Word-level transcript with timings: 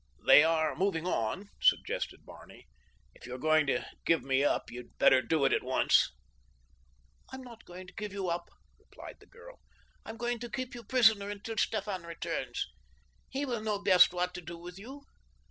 "They 0.25 0.43
are 0.43 0.75
moving 0.75 1.05
on," 1.05 1.49
suggested 1.61 2.25
Barney. 2.25 2.65
"If 3.13 3.27
you 3.27 3.35
are 3.35 3.37
going 3.37 3.67
to 3.67 3.85
give 4.03 4.23
me 4.23 4.43
up 4.43 4.71
you'd 4.71 4.97
better 4.97 5.21
do 5.21 5.45
it 5.45 5.53
at 5.53 5.61
once." 5.61 6.11
"I'm 7.31 7.43
not 7.43 7.65
going 7.65 7.85
to 7.85 7.93
give 7.93 8.11
you 8.11 8.27
up," 8.27 8.49
replied 8.79 9.17
the 9.19 9.27
girl. 9.27 9.59
"I'm 10.03 10.17
going 10.17 10.39
to 10.39 10.49
keep 10.49 10.73
you 10.73 10.83
prisoner 10.83 11.29
until 11.29 11.57
Stefan 11.57 12.01
returns—he 12.01 13.45
will 13.45 13.61
know 13.61 13.77
best 13.77 14.11
what 14.11 14.33
to 14.33 14.41
do 14.41 14.57
with 14.57 14.79
you. 14.79 15.03